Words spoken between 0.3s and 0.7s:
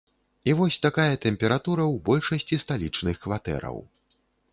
І